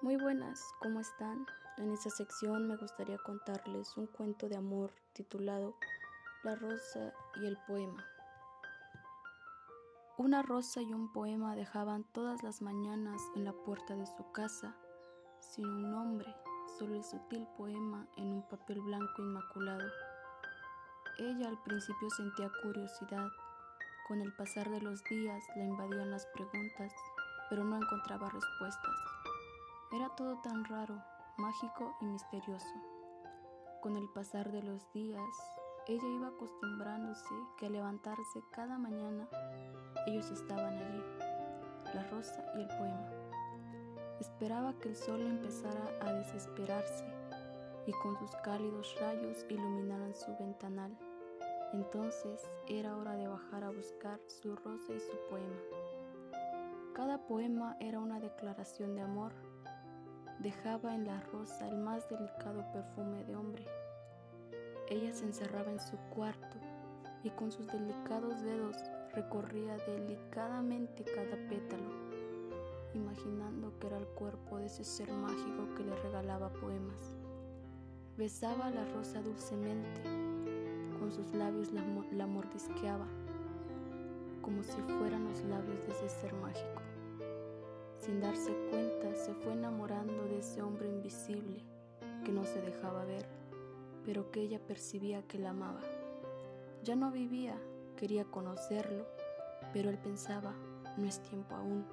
[0.00, 1.44] Muy buenas, ¿cómo están?
[1.76, 5.74] En esta sección me gustaría contarles un cuento de amor titulado
[6.44, 8.06] La rosa y el poema.
[10.16, 14.76] Una rosa y un poema dejaban todas las mañanas en la puerta de su casa,
[15.40, 16.32] sin un nombre,
[16.78, 19.90] solo el sutil poema en un papel blanco inmaculado.
[21.18, 23.26] Ella al principio sentía curiosidad,
[24.06, 26.92] con el pasar de los días la invadían las preguntas,
[27.50, 29.17] pero no encontraba respuestas.
[29.90, 31.02] Era todo tan raro,
[31.38, 32.74] mágico y misterioso.
[33.80, 35.24] Con el pasar de los días,
[35.86, 39.26] ella iba acostumbrándose que al levantarse cada mañana,
[40.06, 41.02] ellos estaban allí,
[41.94, 43.08] la rosa y el poema.
[44.20, 47.06] Esperaba que el sol empezara a desesperarse
[47.86, 50.94] y con sus cálidos rayos iluminaran su ventanal.
[51.72, 55.56] Entonces era hora de bajar a buscar su rosa y su poema.
[56.92, 59.32] Cada poema era una declaración de amor
[60.40, 63.66] dejaba en la rosa el más delicado perfume de hombre.
[64.88, 66.56] Ella se encerraba en su cuarto
[67.22, 68.76] y con sus delicados dedos
[69.14, 71.90] recorría delicadamente cada pétalo,
[72.94, 77.16] imaginando que era el cuerpo de ese ser mágico que le regalaba poemas.
[78.16, 80.02] Besaba la rosa dulcemente,
[80.98, 83.06] con sus labios la, la mordisqueaba,
[84.40, 86.82] como si fueran los labios de ese ser mágico.
[88.08, 91.62] Sin darse cuenta, se fue enamorando de ese hombre invisible
[92.24, 93.28] que no se dejaba ver,
[94.02, 95.82] pero que ella percibía que la amaba.
[96.82, 97.60] Ya no vivía,
[97.98, 99.04] quería conocerlo,
[99.74, 100.54] pero él pensaba,
[100.96, 101.84] no es tiempo aún.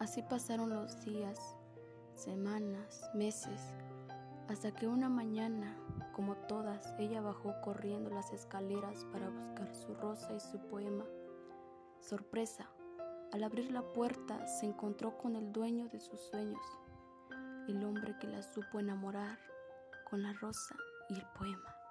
[0.00, 1.38] Así pasaron los días,
[2.16, 3.60] semanas, meses,
[4.48, 5.76] hasta que una mañana,
[6.12, 11.04] como todas, ella bajó corriendo las escaleras para buscar su rosa y su poema.
[12.00, 12.68] Sorpresa,
[13.32, 16.60] al abrir la puerta se encontró con el dueño de sus sueños,
[17.68, 19.38] el hombre que la supo enamorar
[20.08, 20.76] con la rosa
[21.08, 21.81] y el poema.